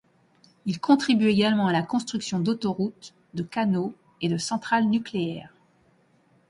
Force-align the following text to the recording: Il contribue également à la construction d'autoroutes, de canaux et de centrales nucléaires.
Il 0.65 0.79
contribue 0.79 1.27
également 1.27 1.67
à 1.67 1.71
la 1.71 1.83
construction 1.83 2.39
d'autoroutes, 2.39 3.13
de 3.35 3.43
canaux 3.43 3.93
et 4.19 4.29
de 4.29 4.37
centrales 4.39 4.85
nucléaires. 4.89 5.53